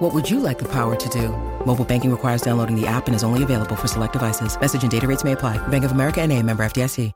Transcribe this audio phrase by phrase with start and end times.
[0.00, 1.28] What would you like the power to do?
[1.66, 4.56] Mobile banking requires downloading the app and is only available for select devices.
[4.58, 5.58] Message and data rates may apply.
[5.68, 7.10] Bank of America and a member FDIC.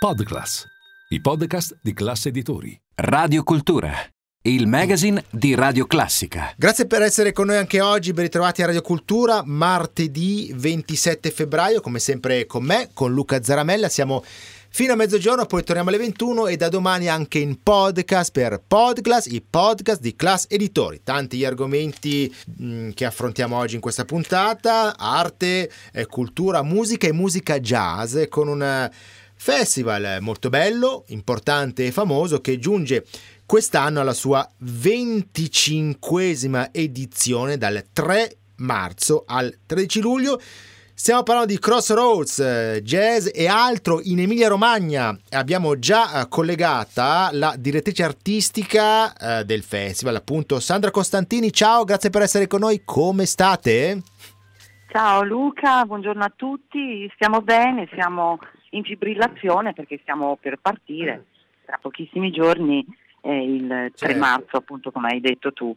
[0.00, 0.64] Podclass,
[1.10, 2.80] i podcast di classe editori.
[2.94, 3.90] Radio Cultura,
[4.42, 6.54] il magazine di Radio Classica.
[6.56, 11.80] Grazie per essere con noi anche oggi, ben ritrovati a Radio Cultura, martedì 27 febbraio,
[11.80, 14.22] come sempre con me, con Luca Zaramella, siamo
[14.76, 19.24] fino a mezzogiorno, poi torniamo alle 21 e da domani anche in podcast per Podclass,
[19.24, 21.00] i podcast di Class Editori.
[21.02, 27.12] Tanti gli argomenti mh, che affrontiamo oggi in questa puntata, arte, eh, cultura, musica e
[27.12, 28.90] musica jazz, con un
[29.34, 33.06] festival molto bello, importante e famoso che giunge
[33.46, 40.38] quest'anno alla sua 25esima edizione dal 3 marzo al 13 luglio.
[40.98, 45.14] Stiamo parlando di Crossroads, jazz e altro in Emilia Romagna.
[45.32, 51.52] Abbiamo già eh, collegata la direttrice artistica eh, del festival, appunto Sandra Costantini.
[51.52, 52.80] Ciao, grazie per essere con noi.
[52.82, 54.00] Come state?
[54.88, 57.08] Ciao Luca, buongiorno a tutti.
[57.14, 58.38] Stiamo bene, siamo
[58.70, 61.26] in fibrillazione perché stiamo per partire
[61.66, 62.82] tra pochissimi giorni,
[63.20, 64.18] eh, il 3 Certo.
[64.18, 65.76] marzo appunto come hai detto tu.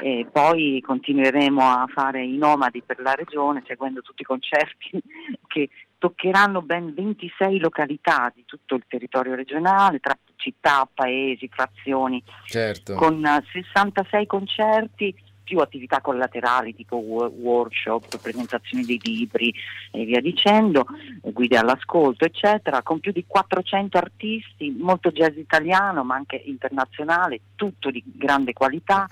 [0.00, 4.90] E poi continueremo a fare i nomadi per la regione seguendo tutti i concerti
[5.46, 5.68] che
[5.98, 12.94] toccheranno ben 26 località di tutto il territorio regionale, tra città, paesi, frazioni, Certo.
[12.94, 15.14] con eh, 66 concerti
[15.48, 19.52] più attività collaterali tipo wo- workshop, presentazioni dei libri
[19.90, 20.84] e via dicendo,
[21.22, 27.40] eh, guide all'ascolto eccetera, con più di 400 artisti, molto jazz italiano ma anche internazionale,
[27.56, 29.08] tutto di grande qualità,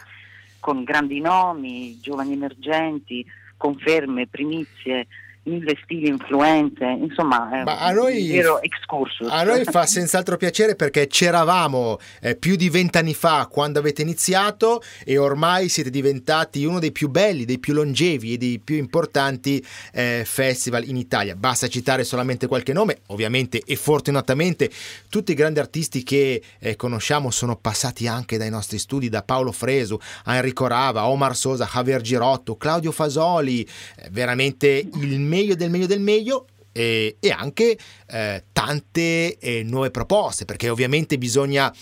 [0.60, 3.25] con grandi nomi, giovani emergenti,
[3.56, 5.06] conferme, primizie,
[5.46, 9.28] mille stili, influenze, insomma è Ma a un noi- vero excursus.
[9.30, 14.82] A noi fa senz'altro piacere perché c'eravamo eh, più di vent'anni fa quando avete iniziato
[15.04, 19.64] e ormai siete diventati uno dei più belli, dei più longevi e dei più importanti
[19.92, 21.34] eh, festival in Italia.
[21.36, 24.70] Basta citare solamente qualche nome, ovviamente e fortunatamente
[25.08, 29.52] tutti i grandi artisti che eh, conosciamo sono passati anche dai nostri studi, da Paolo
[29.52, 35.70] Fresu a Enrico Rava, Omar Sosa, Javier Girotto, Claudio Fasoli, eh, veramente il meglio del
[35.70, 37.76] meglio del meglio e, e anche
[38.06, 41.72] eh, tante eh, nuove proposte, perché ovviamente bisogna,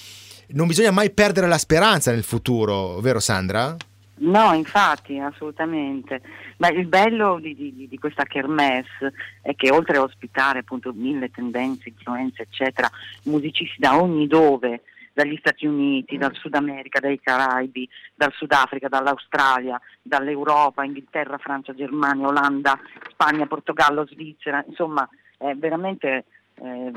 [0.49, 3.77] non bisogna mai perdere la speranza nel futuro, vero Sandra?
[4.17, 6.21] No, infatti, assolutamente.
[6.59, 9.13] Ma il bello di, di- di questa kermesse
[9.43, 12.89] è che oltre a ospitare appunto mille tendenze, influenze, eccetera,
[13.25, 14.83] musicisti da ogni dove,
[15.15, 22.27] dagli Stati Uniti, dal Sud America, dai Caraibi, dal Sudafrica, dall'Australia, dall'Europa, Inghilterra, Francia, Germania,
[22.27, 22.79] Olanda,
[23.11, 25.09] Spagna, Portogallo, Svizzera, insomma
[25.39, 26.25] è veramente
[26.57, 26.93] eh,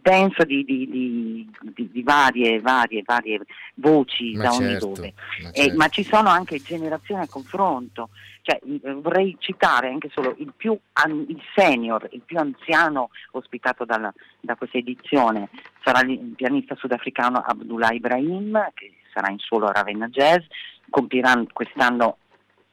[0.00, 3.40] denso di, di- di- di- varie, varie, varie
[3.74, 5.14] voci Ma da ogni certo, dove.
[5.42, 5.76] ma Eh, certo.
[5.76, 8.10] ma ci sono anche generazioni a confronto,
[8.48, 14.12] cioè, eh, vorrei citare anche solo il più il senior, il più anziano ospitato dalla-
[14.40, 15.50] da questa edizione,
[15.84, 20.44] sarà il pianista sudafricano Abdullah Ibrahim, che sarà in suolo a Ravenna Jazz,
[20.88, 22.16] compirà quest'anno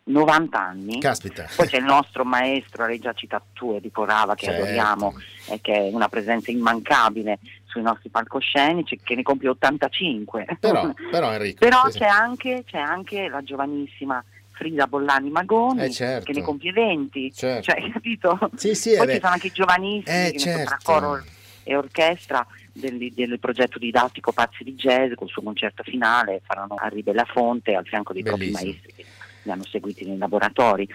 [0.05, 0.99] 90 anni.
[0.99, 1.45] Caspita.
[1.53, 4.61] Poi c'è il nostro maestro, l'hai già citato tu, Enrico Rava, che Certo.
[4.61, 5.13] adoriamo,
[5.49, 10.57] e che è una presenza immancabile sui nostri palcoscenici, che ne compie 85.
[10.59, 11.57] Però, però Enrico.
[11.59, 14.23] Però c'è anche, c'è anche la giovanissima
[14.55, 16.25] Frida Bollani Magoni Eh, certo.
[16.31, 17.61] che ne compie 20, Certo.
[17.71, 18.49] cioè, capito?
[18.55, 20.91] Sì, sì, Poi ci sono anche i giovanissimi Eh, che so, tra certo.
[20.91, 21.23] coro
[21.67, 26.89] e orchestra del, del progetto didattico Pazzi di Jazz col suo concerto finale faranno a
[26.93, 29.05] Belafonte al fianco dei propri maestri che
[29.43, 30.87] li hanno seguiti nei laboratori.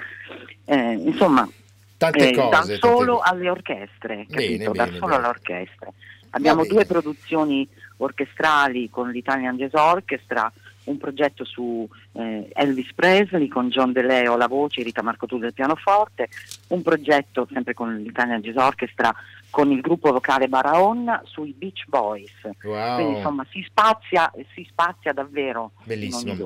[0.65, 1.49] Eh, insomma,
[1.97, 2.49] Tante eh, cose.
[2.49, 3.31] dal tante solo cose.
[3.31, 4.73] alle orchestre, Bene, capito?
[4.73, 5.17] dal bene, solo bene.
[5.17, 5.93] alle orchestre.
[6.31, 6.73] Abbiamo bene.
[6.75, 10.51] due produzioni orchestrali con l'Italian Jazz Orchestra,
[10.91, 15.47] un progetto su eh, Elvis Presley con John De Leo alla voce, Rita Marco Tulli
[15.47, 16.29] al pianoforte,
[16.69, 19.15] un progetto sempre con l'Italian Jazz Orchestra
[19.51, 22.33] con il gruppo vocale Baraonna sui Beach Boys.
[22.63, 22.95] Wow.
[22.95, 26.37] Quindi insomma si spazia, si spazia davvero Bellissimo.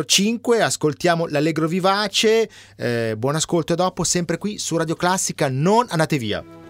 [0.05, 0.61] 05.
[0.61, 6.64] Ascoltiamo l'Allegro Vivace, eh, buon ascolto dopo, sempre qui su Radio Classica, non andate via.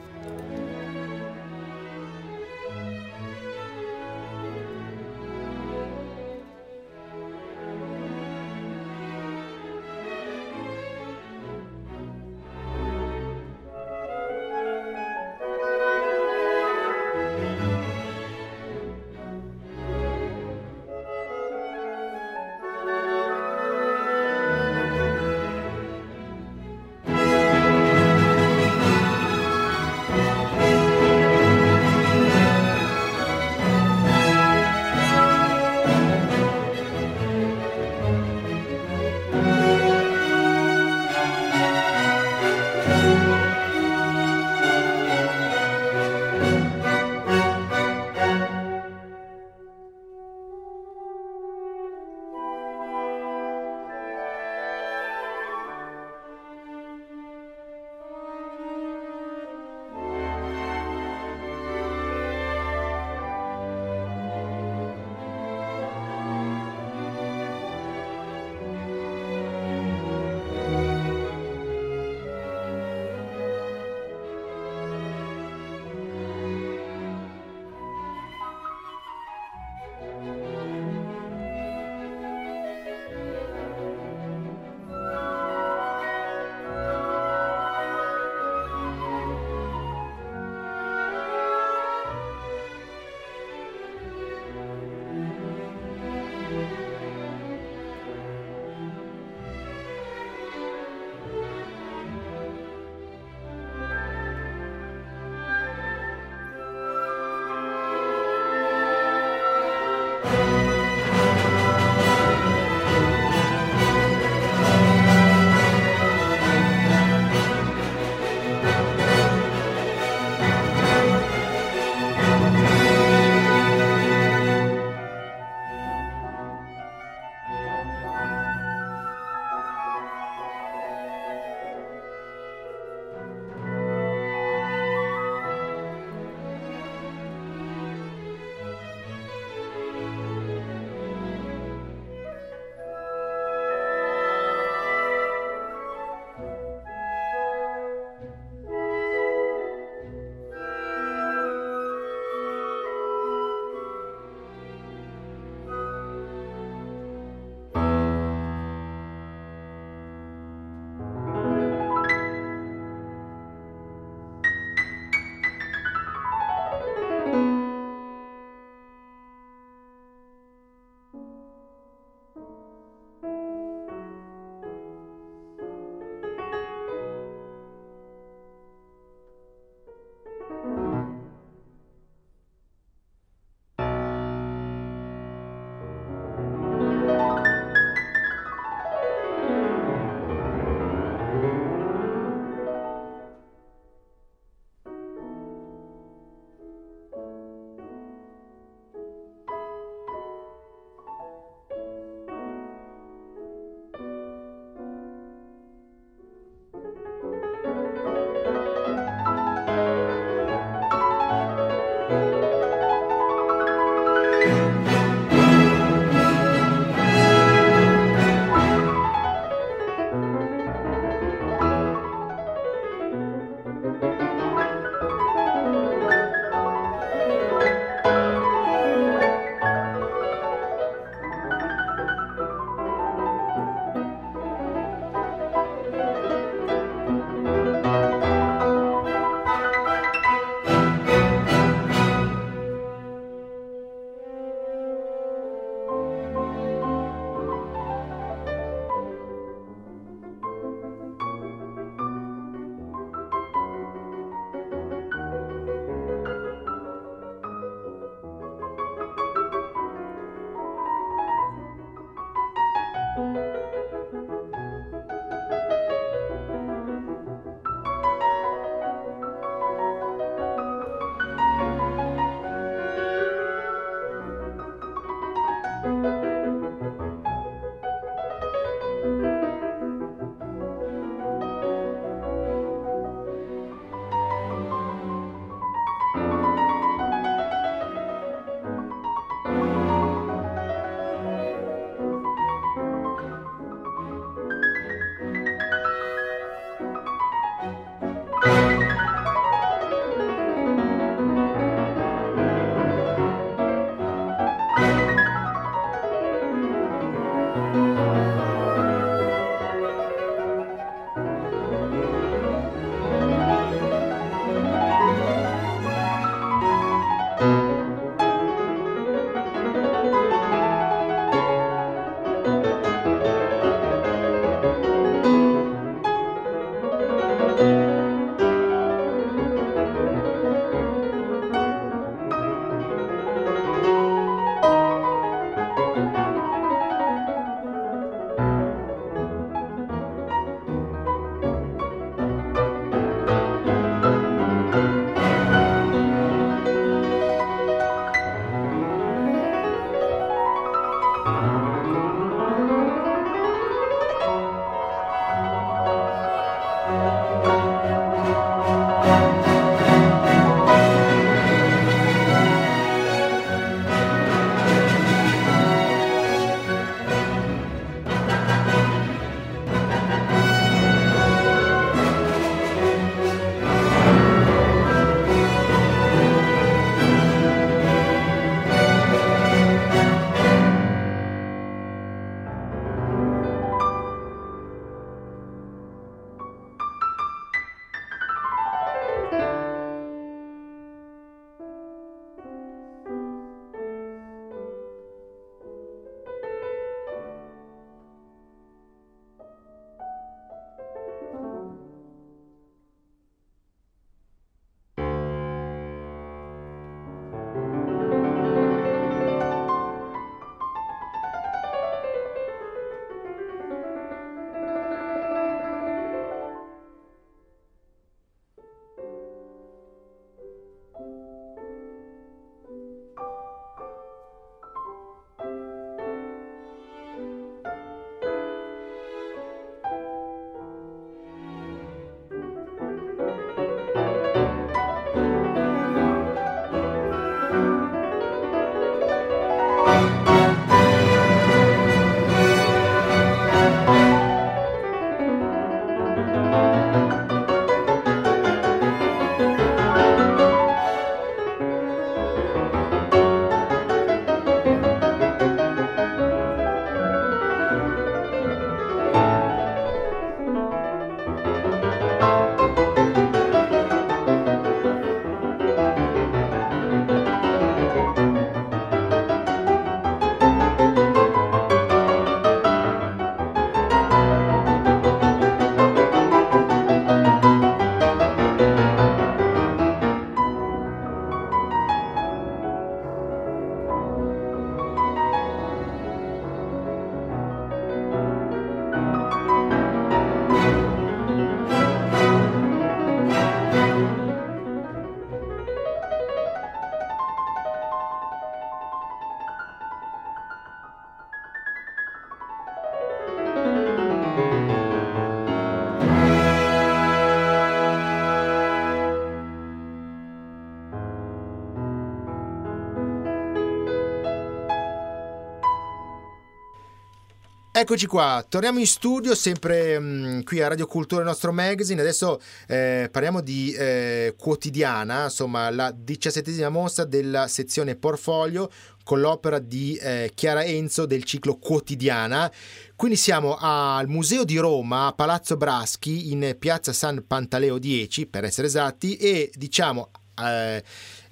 [517.78, 522.00] Eccoci qua, torniamo in studio sempre mh, qui a Radio Cultura, il nostro magazine.
[522.00, 528.72] Adesso eh, parliamo di eh, quotidiana, insomma, la diciassettesima mostra della sezione Portfolio
[529.04, 532.50] con l'opera di eh, Chiara Enzo del ciclo Quotidiana.
[532.96, 538.68] Quindi siamo al Museo di Roma, Palazzo Braschi, in piazza San Pantaleo 10, per essere
[538.68, 540.12] esatti, e diciamo
[540.44, 540.84] eh,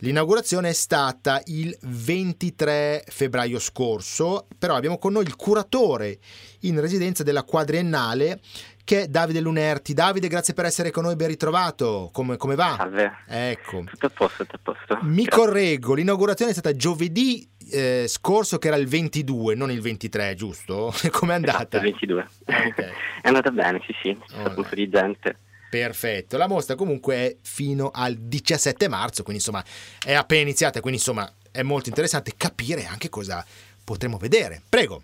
[0.04, 6.20] L'inaugurazione è stata il 23 febbraio scorso, però abbiamo con noi il curatore
[6.62, 8.42] in residenza della quadriennale
[8.84, 9.94] che è Davide Lunerti.
[9.94, 12.10] Davide, grazie per essere con noi, ben ritrovato.
[12.12, 12.76] Come, come va?
[12.76, 13.14] Salve.
[13.28, 13.86] Ecco.
[13.86, 15.00] Tutto a posto, tutto a posto.
[15.04, 15.46] Mi grazie.
[15.46, 20.94] correggo, l'inaugurazione è stata giovedì eh, scorso che era il 22, non il 23, giusto?
[21.12, 21.78] Com'è andata?
[21.78, 22.28] Esatto, il 22.
[22.42, 22.74] Okay.
[23.24, 25.38] è andata bene, sì sì, c'è un po' di gente.
[25.74, 29.64] Perfetto, la mostra comunque è fino al 17 marzo, quindi insomma
[30.06, 33.44] è appena iniziata, quindi insomma è molto interessante capire anche cosa
[33.84, 34.62] potremo vedere.
[34.70, 35.02] Prego.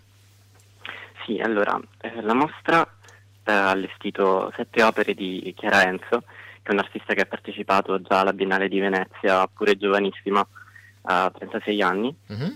[1.26, 2.86] Sì, allora, eh, la mostra
[3.42, 6.22] eh, ha allestito sette opere di Chiara Enzo,
[6.62, 10.46] che è un'artista che ha partecipato già alla Biennale di Venezia, pure giovanissima,
[11.02, 12.14] a 36 anni.
[12.28, 12.54] Uh-huh.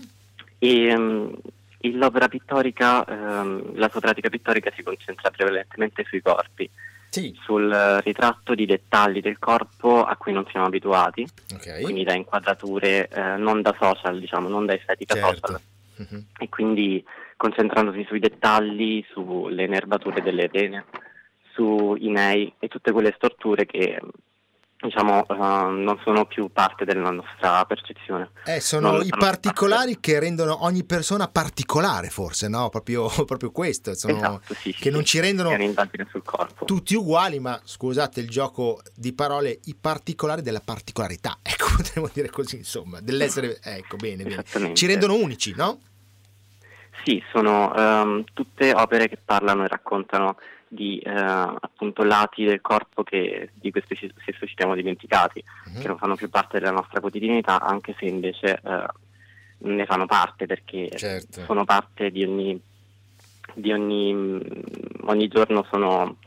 [0.57, 1.35] E um,
[1.81, 6.71] l'opera pittorica, um, la sua pratica pittorica si concentra prevalentemente sui corpi
[7.09, 7.37] sì.
[7.43, 7.71] sul
[8.03, 11.81] ritratto di dettagli del corpo a cui non siamo abituati, okay.
[11.81, 15.29] quindi da inquadrature eh, non da social, diciamo, non da estetica certo.
[15.35, 15.61] social.
[16.01, 16.21] Mm-hmm.
[16.39, 17.05] E quindi
[17.37, 20.85] concentrandosi sui dettagli, sulle nervature delle rene,
[21.53, 23.99] sui nei e tutte quelle storture che
[24.79, 25.35] diciamo, uh,
[25.69, 28.29] non sono più parte della nostra percezione.
[28.45, 30.11] Eh, sono non i particolari parte.
[30.11, 32.69] che rendono ogni persona particolare, forse, no?
[32.69, 35.55] Proprio, proprio questo, sono, esatto, sì, che sì, non ci rendono
[36.65, 42.29] tutti uguali, ma scusate il gioco di parole, i particolari della particolarità, ecco, potremmo dire
[42.29, 44.73] così, insomma, dell'essere, ecco, bene, bene.
[44.73, 45.79] Ci rendono unici, no?
[47.05, 53.03] Sì, sono um, tutte opere che parlano e raccontano di eh, appunto lati del corpo
[53.03, 55.81] che di cui spesso ci siamo dimenticati, uh-huh.
[55.81, 58.87] che non fanno più parte della nostra quotidianità, anche se invece eh,
[59.59, 61.43] ne fanno parte perché certo.
[61.43, 62.59] sono parte di ogni,
[63.53, 64.41] di ogni,
[65.03, 66.17] ogni giorno sono,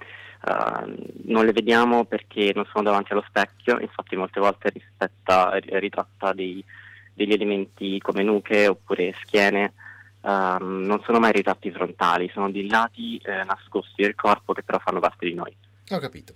[0.47, 0.95] uh,
[1.25, 6.65] non le vediamo perché non sono davanti allo specchio, infatti molte volte rispetta, ritratta dei,
[7.13, 9.73] degli elementi come nuche oppure schiene
[10.29, 14.79] um, non sono mai ritratti frontali, sono dei lati eh, nascosti del corpo che però
[14.79, 15.55] fanno parte di noi.
[15.91, 16.35] Ho capito.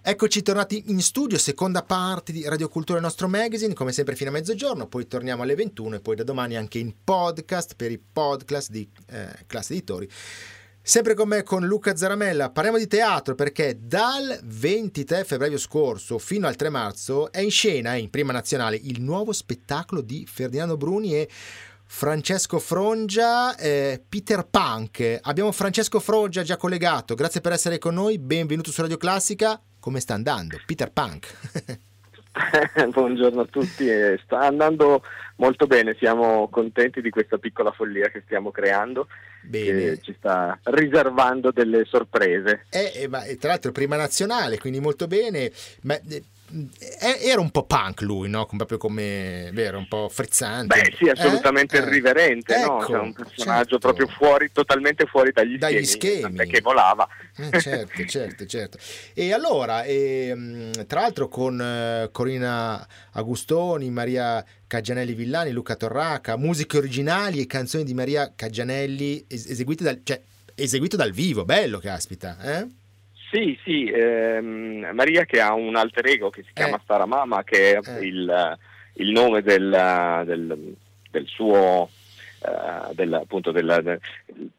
[0.10, 4.32] Eccoci tornati in studio, seconda parte di Radio Cultura, il nostro magazine, come sempre fino
[4.32, 8.00] a mezzogiorno, poi torniamo alle 21 e poi da domani anche in podcast per i
[8.00, 10.10] podcast di eh, Classe Editori.
[10.82, 16.48] Sempre con me, con Luca Zaramella, parliamo di teatro perché dal 23 febbraio scorso fino
[16.48, 21.14] al 3 marzo è in scena in prima nazionale il nuovo spettacolo di Ferdinando Bruni
[21.14, 21.30] e
[21.86, 25.20] Francesco Frongia, eh, Peter Punk.
[25.22, 29.62] Abbiamo Francesco Frongia già collegato, grazie per essere con noi, benvenuto su Radio Classica.
[29.90, 30.56] Come sta andando?
[30.68, 31.36] Peter Punk.
[32.94, 33.88] Buongiorno a tutti,
[34.24, 35.02] sta andando
[35.38, 39.08] molto bene, siamo contenti di questa piccola follia che stiamo creando
[39.42, 39.80] bene.
[39.80, 42.68] che ci sta riservando delle sorprese.
[42.70, 45.52] Eh, eh, ma, tra l'altro prima nazionale, quindi molto bene.
[45.82, 46.24] Ma, eh, eh,
[47.00, 48.46] era un po' punk lui, no?
[48.46, 50.82] Proprio come, vero, un po' frizzante.
[50.82, 51.82] Beh, sì, assolutamente eh?
[51.82, 52.82] irriverente, eh, no?
[52.82, 53.80] Ecco, cioè un personaggio certo.
[53.80, 57.08] proprio fuori, totalmente fuori dagli, dagli schemi, perché volava.
[57.38, 58.78] Eh, certo, certo, certo.
[59.14, 66.38] E allora, e, mm, tra l'altro con uh, Corina Agustoni, Maria Caggianelli Villani, Luca Torraca,
[66.38, 70.22] musiche originali e canzoni di Maria Caggianelli eseguite dal, cioè,
[70.56, 72.68] eseguite dal vivo, bello, caspita, eh?
[73.32, 77.06] Sì, sì, ehm, Maria che ha un alter ego che si chiama eh.
[77.06, 78.06] Mama, che è eh.
[78.06, 78.58] il,
[78.94, 80.76] il, nome del, del,
[81.10, 81.90] del suo...
[82.40, 84.00] Uh, del, appunto del, del,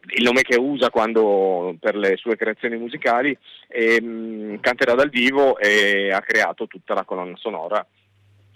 [0.09, 3.35] il nome che usa quando, per le sue creazioni musicali
[3.67, 7.83] e, um, canterà dal vivo e ha creato tutta la colonna sonora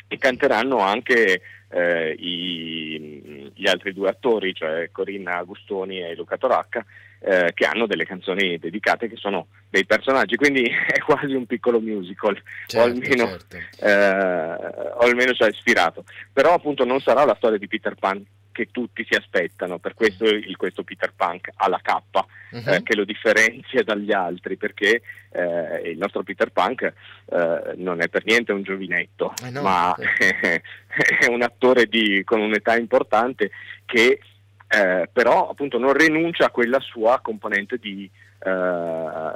[0.08, 6.84] e canteranno anche eh, i, gli altri due attori, cioè Corinna Agustoni e Luca Toracca,
[7.24, 11.80] eh, che hanno delle canzoni dedicate che sono dei personaggi, quindi è quasi un piccolo
[11.80, 13.56] musical, certo, o almeno, certo.
[13.80, 16.04] eh, o almeno ci ha ispirato.
[16.32, 20.26] Però appunto non sarà la storia di Peter Pan che tutti si aspettano, per questo
[20.26, 21.92] il, questo Peter Punk ha la K
[22.52, 22.72] uh-huh.
[22.72, 28.08] eh, che lo differenzia dagli altri, perché eh, il nostro Peter Punk eh, non è
[28.08, 30.62] per niente un giovinetto, eh no, ma certo.
[31.26, 33.50] è un attore di, con un'età importante
[33.84, 34.20] che
[34.74, 38.10] eh, però appunto non rinuncia a quella sua componente di,
[38.44, 39.32] eh,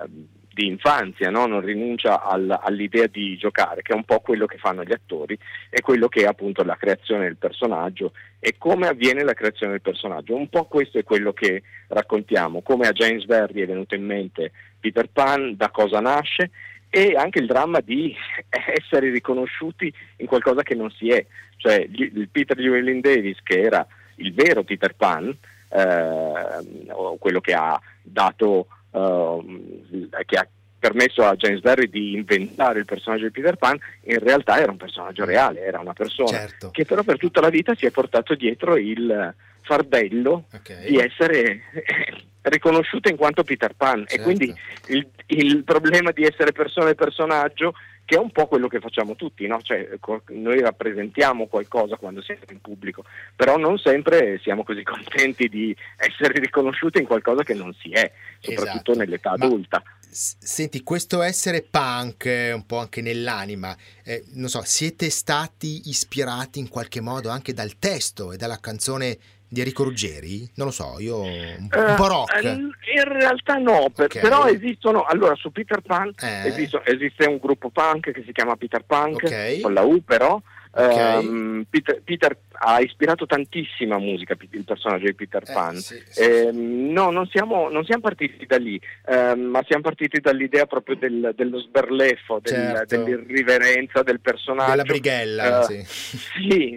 [0.52, 1.46] di infanzia, no?
[1.46, 5.38] non rinuncia al, all'idea di giocare, che è un po' quello che fanno gli attori
[5.70, 9.80] e quello che è appunto la creazione del personaggio e come avviene la creazione del
[9.80, 10.34] personaggio.
[10.34, 14.50] Un po' questo è quello che raccontiamo, come a James Verdi è venuto in mente
[14.80, 16.50] Peter Pan, da cosa nasce
[16.90, 18.12] e anche il dramma di
[18.50, 21.24] essere riconosciuti in qualcosa che non si è,
[21.58, 23.86] cioè il Peter Llewellyn Davis che era
[24.18, 25.36] il vero Peter Pan,
[25.70, 26.86] eh,
[27.18, 33.24] quello che ha dato, eh, che ha permesso a James Barry di inventare il personaggio
[33.24, 36.70] di Peter Pan, in realtà era un personaggio reale, era una persona certo.
[36.70, 40.88] che però per tutta la vita si è portato dietro il fardello okay.
[40.88, 41.60] di essere
[42.42, 44.14] riconosciuta in quanto Peter Pan certo.
[44.14, 44.54] e quindi
[44.86, 47.74] il, il, problema di essere persona e personaggio
[48.08, 49.60] che è un po' quello che facciamo tutti, no?
[49.60, 49.86] cioè,
[50.28, 53.04] noi rappresentiamo qualcosa quando siamo in pubblico,
[53.36, 58.10] però non sempre siamo così contenti di essere riconosciuti in qualcosa che non si è,
[58.40, 58.94] soprattutto esatto.
[58.96, 59.82] nell'età Ma, adulta.
[60.10, 66.60] Senti, questo essere punk, eh, un po' anche nell'anima, eh, non so, siete stati ispirati
[66.60, 70.48] in qualche modo anche dal testo e dalla canzone di Enrico Ruggeri?
[70.54, 72.40] Non lo so, io un, un po' rock.
[72.42, 74.22] Uh, in realtà no, per, okay.
[74.22, 76.48] però esistono, allora su Peter Pan eh.
[76.48, 79.60] esiste, esiste un gruppo punk che si chiama Peter Punk, okay.
[79.60, 81.26] con la U però, Okay.
[81.26, 85.76] Um, Peter, Peter, ha ispirato tantissima musica il personaggio di Peter eh, Pan.
[85.76, 86.90] Sì, sì, eh, sì.
[86.90, 91.32] No, non siamo, non siamo, partiti da lì, eh, ma siamo partiti dall'idea proprio del,
[91.34, 92.96] dello sberleffo, del, certo.
[92.96, 94.70] dell'irriverenza del personaggio.
[94.70, 95.84] Della brighella, uh, sì.
[95.84, 96.76] sì.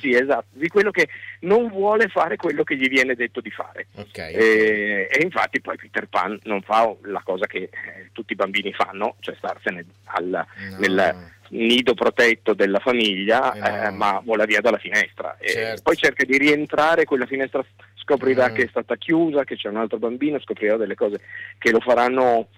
[0.00, 0.46] Sì, esatto.
[0.52, 1.08] Di quello che
[1.40, 3.86] non vuole fare quello che gli viene detto di fare.
[3.94, 8.36] Okay, e, e, infatti poi Peter Pan non fa la cosa che eh, tutti i
[8.36, 10.76] bambini fanno, cioè starsene al, no.
[10.78, 15.36] nel nido protetto della famiglia, eh eh, ma vola via dalla finestra.
[15.40, 15.82] Certo.
[15.82, 18.54] poi cerca di rientrare, quella finestra scoprirà mm.
[18.54, 21.20] che è stata chiusa, che c'è un altro bambino, scoprirà delle cose
[21.58, 22.48] che lo faranno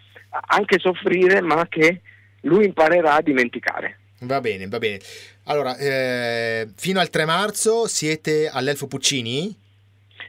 [0.47, 2.01] anche soffrire, ma che
[2.43, 3.99] lui imparerà a dimenticare.
[4.21, 5.01] Va bene, va bene.
[5.45, 9.55] Allora, eh, fino al 3 marzo siete all'Elfo Puccini?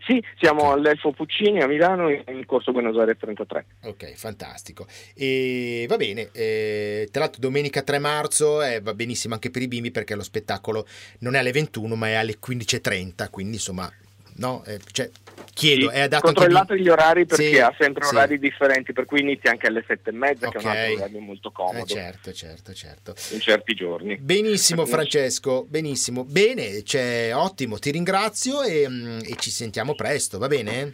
[0.06, 3.66] Sì, siamo all'Elfo Puccini a Milano in corso Buenos Aires 33.
[3.84, 4.86] Ok, fantastico.
[5.16, 9.68] E va bene, eh, tra l'altro domenica 3 marzo eh, va benissimo anche per i
[9.68, 10.86] bimbi perché lo spettacolo
[11.20, 13.90] non è alle 21 ma è alle 15.30, quindi insomma
[14.38, 14.64] no?
[14.66, 15.10] Eh, cioè,
[15.54, 18.16] chiedo, sì, è adatto controllate gli orari perché sì, ha sempre sì.
[18.16, 20.62] orari differenti, per cui inizia anche alle sette e mezza, okay.
[20.62, 21.84] che è un altro orario molto comodo.
[21.84, 23.16] Eh, certo, certo, certo.
[23.32, 24.18] In certi giorni.
[24.18, 26.24] Benissimo Francesco, benissimo.
[26.24, 30.94] Bene, cioè, ottimo, ti ringrazio e, mm, e ci sentiamo presto, va bene?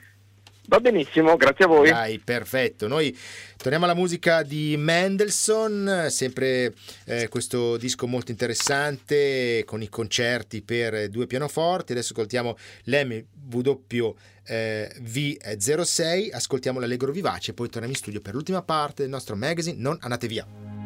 [0.69, 1.89] Va benissimo, grazie a voi.
[1.89, 2.87] Dai, perfetto.
[2.87, 3.17] Noi
[3.57, 11.09] torniamo alla musica di Mendelssohn, sempre eh, questo disco molto interessante con i concerti per
[11.09, 11.93] due pianoforti.
[11.93, 18.61] Adesso ascoltiamo l'MW eh, V06, ascoltiamo l'Allegro Vivace e poi torniamo in studio per l'ultima
[18.61, 19.75] parte del nostro magazine.
[19.75, 20.78] Non andate via.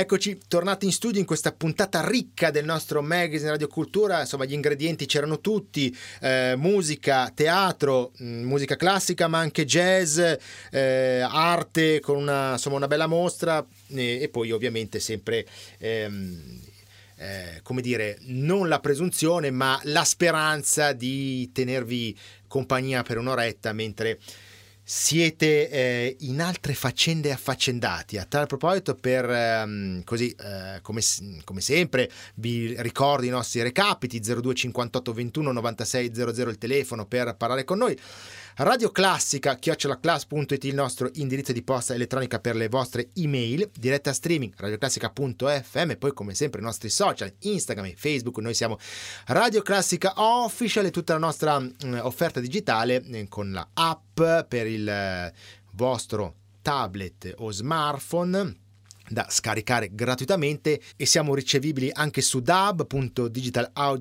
[0.00, 4.20] Eccoci tornati in studio in questa puntata ricca del nostro magazine Radio Cultura.
[4.20, 10.18] Insomma, gli ingredienti c'erano tutti: eh, musica, teatro, mm, musica classica, ma anche jazz,
[10.70, 15.44] eh, arte con una, insomma, una bella mostra e, e poi ovviamente sempre.
[15.76, 16.60] Ehm,
[17.16, 24.18] eh, come dire, non la presunzione, ma la speranza di tenervi compagnia per un'oretta mentre
[24.92, 28.18] siete eh, in altre faccende affaccendati.
[28.18, 31.00] A tal proposito, per ehm, così eh, come,
[31.44, 37.36] come, sempre, vi ricordo i nostri recapiti 02 58 21 96 00 il telefono per
[37.36, 37.96] parlare con noi.
[38.62, 44.52] Radio Classica, chiocciolaclass.it il nostro indirizzo di posta elettronica per le vostre email, diretta streaming
[44.54, 48.76] radioclassica.fm, poi come sempre i nostri social, Instagram e Facebook, noi siamo
[49.28, 54.20] Radio Classica Official e tutta la nostra mh, mm, offerta digitale eh, con la app
[54.46, 55.32] per il eh,
[55.72, 58.59] vostro tablet o smartphone
[59.10, 62.40] da scaricare gratuitamente e siamo ricevibili anche su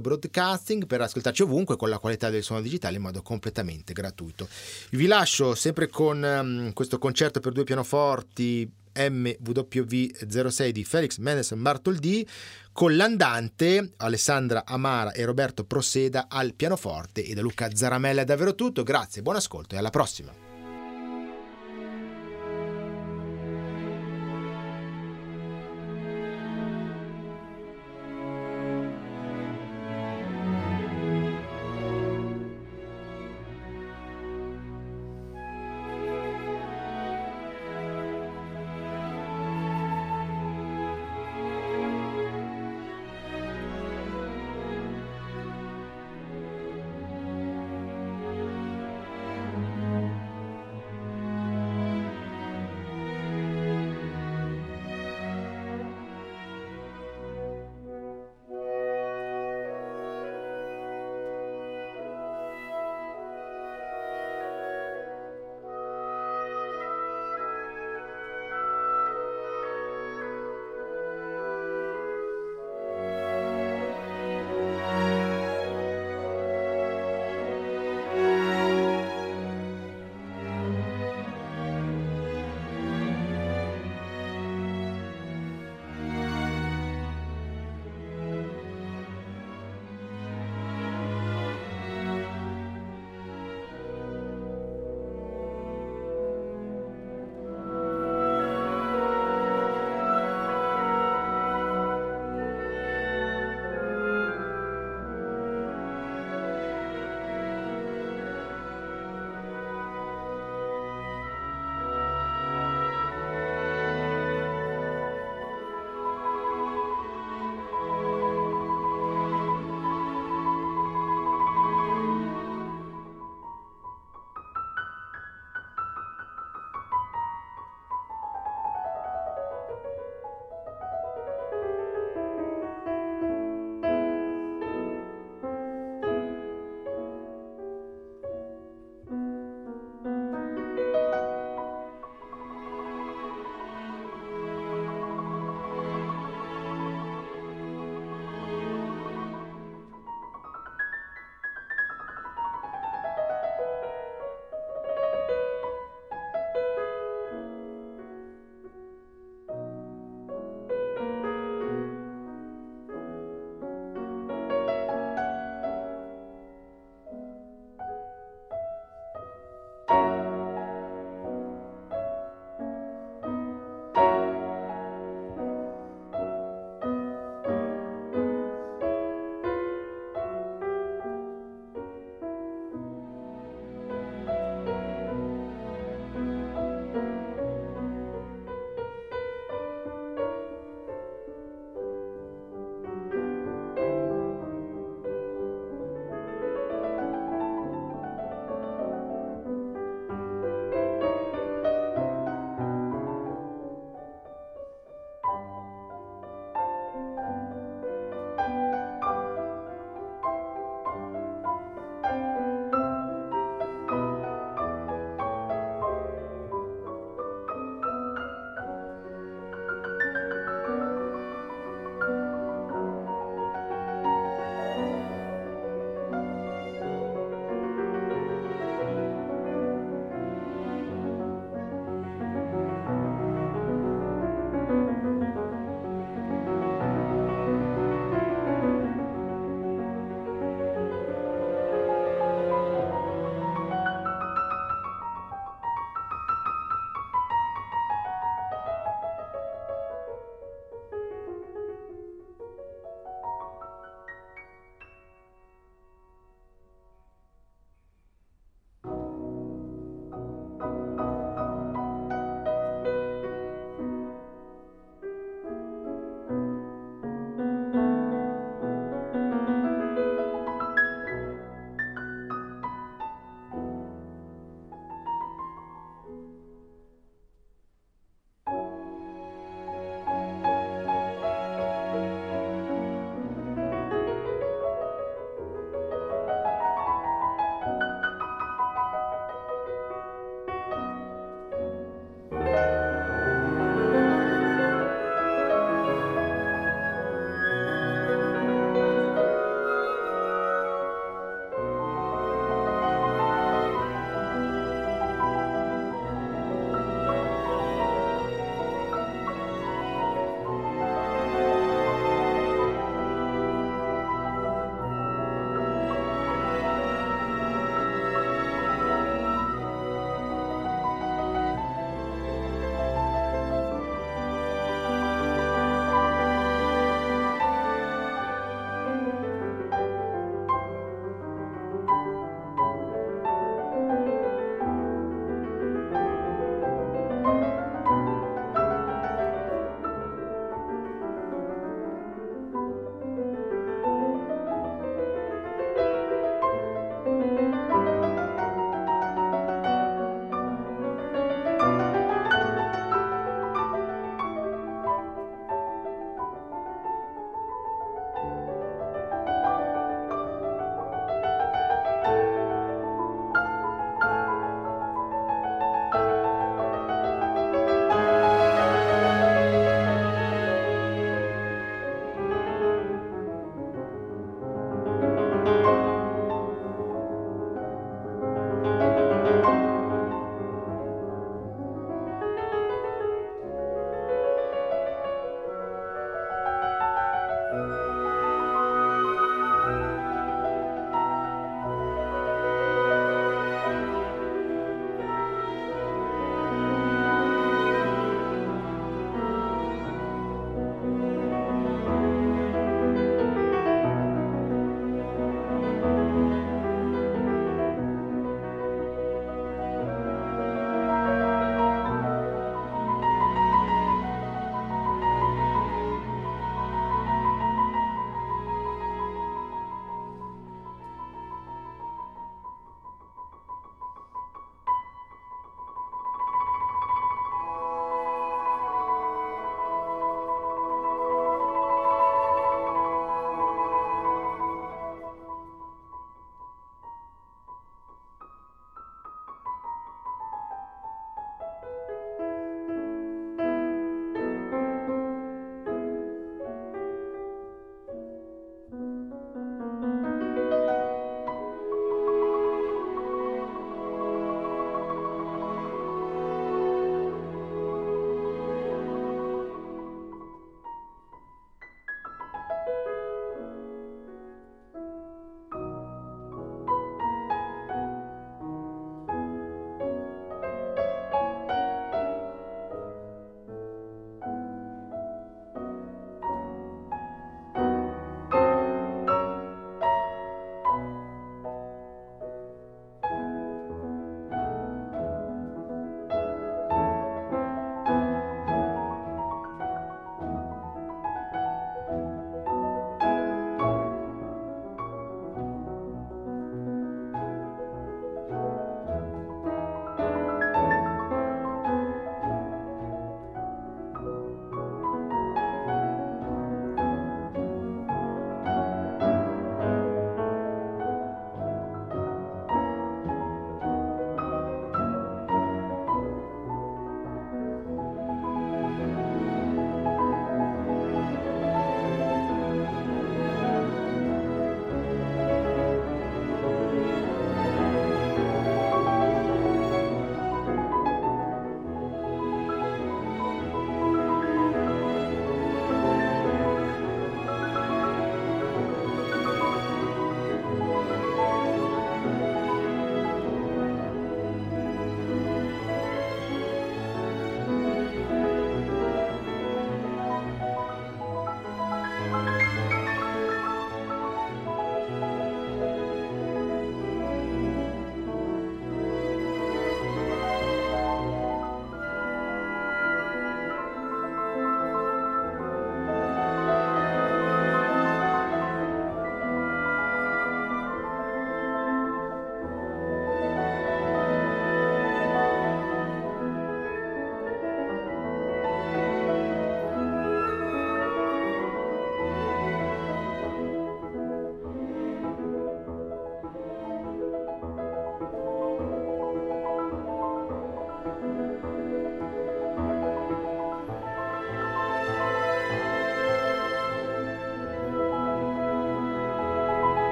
[0.00, 4.48] broadcasting per ascoltarci ovunque con la qualità del suono digitale in modo completamente gratuito.
[4.90, 11.62] Vi lascio sempre con um, questo concerto per due pianoforti MWV 06 di Felix Mendelssohn
[11.62, 12.26] Bartholdi
[12.72, 18.54] con l'andante Alessandra Amara e Roberto Proseda al pianoforte e da Luca Zaramella è davvero
[18.54, 20.49] tutto, grazie, buon ascolto e alla prossima.